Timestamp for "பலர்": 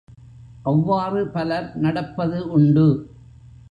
1.27-1.77